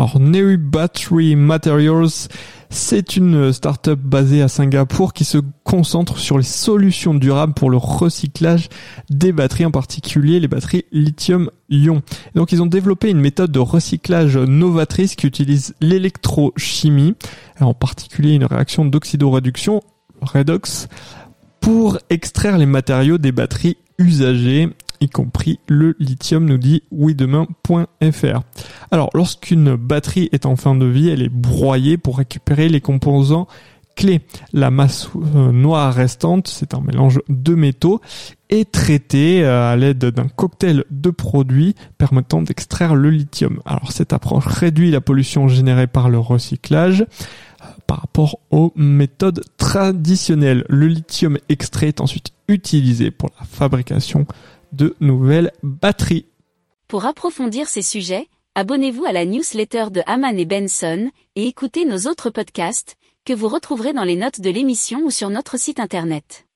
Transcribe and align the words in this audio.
Alors 0.00 0.18
Neu 0.18 0.56
Battery 0.56 1.36
Materials, 1.36 2.28
c'est 2.70 3.16
une 3.16 3.52
start-up 3.52 4.00
basée 4.02 4.40
à 4.40 4.48
Singapour 4.48 5.12
qui 5.12 5.24
se 5.24 5.36
concentre 5.62 6.16
sur 6.16 6.38
les 6.38 6.42
solutions 6.42 7.12
durables 7.12 7.52
pour 7.52 7.68
le 7.68 7.76
recyclage 7.76 8.70
des 9.10 9.30
batteries, 9.30 9.66
en 9.66 9.70
particulier 9.70 10.40
les 10.40 10.48
batteries 10.48 10.86
lithium-ion. 10.90 12.00
Donc 12.34 12.50
ils 12.50 12.62
ont 12.62 12.66
développé 12.66 13.10
une 13.10 13.20
méthode 13.20 13.52
de 13.52 13.58
recyclage 13.58 14.38
novatrice 14.38 15.16
qui 15.16 15.26
utilise 15.26 15.74
l'électrochimie, 15.82 17.14
en 17.60 17.74
particulier 17.74 18.32
une 18.32 18.46
réaction 18.46 18.86
d'oxydoréduction, 18.86 19.82
redox, 20.22 20.88
pour 21.60 21.98
extraire 22.08 22.56
les 22.56 22.64
matériaux 22.64 23.18
des 23.18 23.32
batteries 23.32 23.76
usagées 23.98 24.70
y 25.00 25.08
compris 25.08 25.58
le 25.66 25.96
lithium, 25.98 26.44
nous 26.44 26.58
dit 26.58 26.82
oui-demain.fr. 26.90 28.40
Alors, 28.90 29.10
lorsqu'une 29.14 29.76
batterie 29.76 30.28
est 30.32 30.46
en 30.46 30.56
fin 30.56 30.74
de 30.74 30.86
vie, 30.86 31.08
elle 31.08 31.22
est 31.22 31.32
broyée 31.32 31.96
pour 31.96 32.18
récupérer 32.18 32.68
les 32.68 32.80
composants 32.80 33.46
clés. 33.96 34.20
La 34.52 34.70
masse 34.70 35.08
euh, 35.16 35.52
noire 35.52 35.92
restante, 35.92 36.48
c'est 36.48 36.74
un 36.74 36.80
mélange 36.80 37.20
de 37.28 37.54
métaux, 37.54 38.00
est 38.48 38.70
traitée 38.70 39.44
euh, 39.44 39.72
à 39.72 39.76
l'aide 39.76 40.04
d'un 40.04 40.28
cocktail 40.28 40.84
de 40.90 41.10
produits 41.10 41.74
permettant 41.98 42.42
d'extraire 42.42 42.94
le 42.94 43.10
lithium. 43.10 43.60
Alors, 43.64 43.92
cette 43.92 44.12
approche 44.12 44.46
réduit 44.46 44.90
la 44.90 45.00
pollution 45.00 45.48
générée 45.48 45.86
par 45.86 46.08
le 46.08 46.18
recyclage 46.18 47.04
par 47.90 48.02
rapport 48.02 48.38
aux 48.52 48.70
méthodes 48.76 49.42
traditionnelles. 49.56 50.64
Le 50.68 50.86
lithium 50.86 51.38
extrait 51.48 51.88
est 51.88 52.00
ensuite 52.00 52.28
utilisé 52.46 53.10
pour 53.10 53.30
la 53.36 53.44
fabrication 53.44 54.26
de 54.70 54.94
nouvelles 55.00 55.50
batteries. 55.64 56.26
Pour 56.86 57.04
approfondir 57.04 57.66
ces 57.66 57.82
sujets, 57.82 58.28
abonnez-vous 58.54 59.06
à 59.06 59.12
la 59.12 59.24
newsletter 59.24 59.86
de 59.90 60.02
Haman 60.06 60.38
et 60.38 60.44
Benson 60.44 61.10
et 61.34 61.48
écoutez 61.48 61.84
nos 61.84 62.08
autres 62.08 62.30
podcasts 62.30 62.94
que 63.24 63.32
vous 63.32 63.48
retrouverez 63.48 63.92
dans 63.92 64.04
les 64.04 64.14
notes 64.14 64.40
de 64.40 64.50
l'émission 64.50 65.00
ou 65.04 65.10
sur 65.10 65.28
notre 65.28 65.58
site 65.58 65.80
internet. 65.80 66.46